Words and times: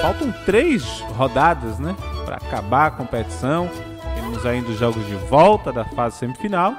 Faltam 0.00 0.32
três 0.46 1.00
rodadas, 1.16 1.78
né? 1.78 1.94
Para 2.24 2.36
acabar 2.36 2.86
a 2.86 2.90
competição. 2.90 3.70
Temos 4.14 4.46
ainda 4.46 4.70
os 4.70 4.78
jogos 4.78 5.06
de 5.06 5.14
volta 5.14 5.70
da 5.70 5.84
fase 5.84 6.16
semifinal 6.16 6.74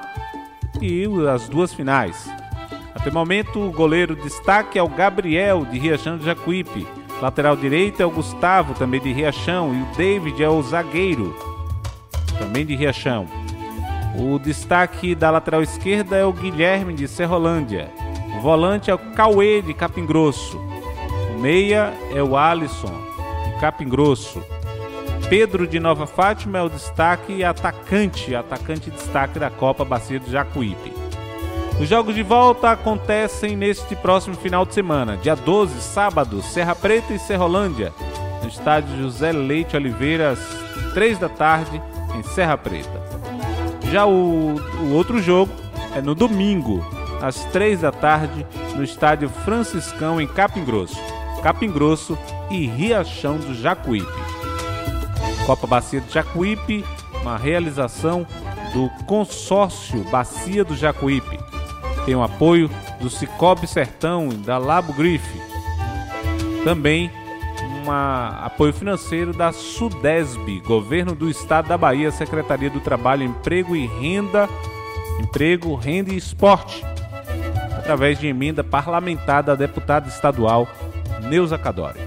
e 0.82 1.06
as 1.32 1.48
duas 1.48 1.74
finais. 1.74 2.28
Até 2.96 3.12
o 3.12 3.14
momento, 3.14 3.60
o 3.60 3.72
goleiro 3.72 4.16
destaque 4.16 4.80
é 4.80 4.84
o 4.84 4.90
Gabriel, 4.90 5.64
de 5.66 5.78
Riachão 5.78 6.18
do 6.18 6.26
Jacuípe. 6.26 6.88
Lateral 7.22 7.56
direito 7.56 8.02
é 8.02 8.06
o 8.06 8.12
Gustavo, 8.12 8.74
também 8.74 9.00
de 9.00 9.14
Riachão, 9.14 9.74
e 9.76 9.82
o 9.82 9.96
David 9.96 10.44
é 10.44 10.50
o 10.50 10.62
zagueiro, 10.62 11.36
também 12.40 12.66
de 12.66 12.76
Riachão. 12.76 13.28
O 14.18 14.40
destaque 14.40 15.14
da 15.14 15.30
lateral 15.30 15.62
esquerda 15.62 16.16
é 16.16 16.26
o 16.26 16.34
Guilherme 16.34 16.94
de 16.94 17.08
Serrolândia. 17.08 17.92
O 18.38 18.42
volante 18.42 18.90
é 18.90 18.94
o 18.94 19.00
Cauê 19.14 19.62
de 19.62 19.74
Capim 19.74 20.06
Grosso. 20.06 20.75
Meia 21.46 21.94
é 22.12 22.24
o 22.24 22.36
Alisson 22.36 22.92
de 23.46 23.60
Capim 23.62 23.88
Grosso. 23.88 24.44
Pedro 25.30 25.68
de 25.68 25.80
Nova 25.80 26.08
Fátima 26.08 26.58
é 26.58 26.62
o 26.64 26.70
destaque 26.70 27.34
e 27.34 27.44
atacante, 27.44 28.34
atacante 28.34 28.90
destaque 28.90 29.38
da 29.38 29.52
Copa 29.52 29.86
Bacia 29.86 30.20
do 30.20 30.28
Jacuípe. 30.28 30.92
Os 31.80 31.88
jogos 31.88 32.16
de 32.16 32.24
volta 32.24 32.72
acontecem 32.72 33.56
neste 33.56 33.96
próximo 33.96 34.36
final 34.36 34.66
de 34.66 34.74
semana, 34.74 35.18
dia 35.18 35.36
12, 35.36 35.82
sábado, 35.82 36.42
Serra 36.42 36.74
Preta 36.74 37.14
e 37.14 37.20
Serrolândia, 37.20 37.94
no 38.42 38.50
estádio 38.50 38.98
José 38.98 39.32
Leite 39.32 39.76
Oliveira, 39.76 40.32
às 40.32 40.94
3 40.96 41.20
da 41.20 41.30
tarde, 41.30 41.80
em 42.18 42.24
Serra 42.24 42.58
Preta. 42.58 43.04
Já 43.92 44.08
o, 44.08 44.56
o 44.56 44.94
outro 44.94 45.22
jogo 45.22 45.52
é 45.96 46.02
no 46.02 46.16
domingo, 46.16 46.84
às 47.22 47.46
3 47.52 47.82
da 47.82 47.92
tarde, 47.92 48.44
no 48.76 48.84
estádio 48.84 49.30
Franciscão, 49.30 50.20
em 50.20 50.26
Capim 50.26 50.66
Grosso. 50.66 51.15
Capim 51.46 51.70
Grosso 51.70 52.18
e 52.50 52.66
Riachão 52.66 53.38
do 53.38 53.54
Jacuípe. 53.54 54.12
Copa 55.46 55.68
Bacia 55.68 56.02
do 56.02 56.12
Jacuípe, 56.12 56.84
uma 57.22 57.38
realização 57.38 58.26
do 58.74 58.90
consórcio 59.06 60.04
Bacia 60.06 60.66
do 60.66 60.76
Jacuípe 60.76 61.38
tem 62.04 62.16
o 62.16 62.24
apoio 62.24 62.68
do 63.00 63.12
Cicobi 63.12 63.68
Sertão 63.68 64.30
e 64.32 64.38
da 64.38 64.58
Labo 64.58 64.92
Grife. 64.94 65.40
Também 66.64 67.12
um 67.86 67.92
apoio 67.92 68.74
financeiro 68.74 69.32
da 69.32 69.52
Sudesb, 69.52 70.60
Governo 70.66 71.14
do 71.14 71.30
Estado 71.30 71.68
da 71.68 71.78
Bahia, 71.78 72.10
Secretaria 72.10 72.72
do 72.72 72.80
Trabalho, 72.80 73.22
Emprego 73.22 73.76
e 73.76 73.86
Renda, 73.86 74.50
Emprego, 75.22 75.76
Renda 75.76 76.12
e 76.12 76.18
Esporte, 76.18 76.84
através 77.78 78.18
de 78.18 78.26
emenda 78.26 78.64
parlamentar 78.64 79.44
da 79.44 79.54
deputada 79.54 80.08
estadual 80.08 80.68
Neuza 81.26 81.58
Cadore. 81.58 82.00